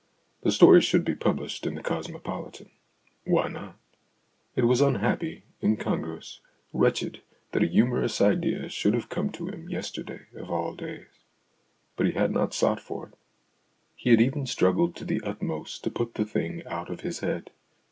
The 0.41 0.51
story 0.51 0.81
should 0.81 1.05
be 1.05 1.13
published 1.13 1.67
in 1.67 1.75
The 1.75 1.83
Cosmopolitan. 1.83 2.71
Why 3.23 3.47
not? 3.49 3.75
It 4.55 4.63
was 4.63 4.81
unhappy, 4.81 5.43
in 5.61 5.77
congruous, 5.77 6.39
wretched 6.73 7.21
that 7.51 7.61
a 7.61 7.67
humorous 7.67 8.19
idea 8.19 8.67
should 8.67 8.95
have 8.95 9.09
come 9.09 9.29
to 9.33 9.47
him 9.49 9.69
yesterday 9.69 10.21
of 10.35 10.49
all 10.49 10.73
days. 10.73 11.05
But 11.97 12.07
he 12.07 12.13
had 12.13 12.31
not 12.31 12.55
sought 12.55 12.79
for 12.79 13.09
it. 13.09 13.13
He 13.95 14.09
had 14.09 14.21
even 14.21 14.47
struggled 14.47 14.95
to 14.95 15.05
the 15.05 15.21
utmost 15.21 15.83
to 15.83 15.91
put 15.91 16.15
the 16.15 16.25
thing 16.25 16.65
out 16.65 16.89
of 16.89 17.01
his 17.01 17.19
head. 17.19 17.51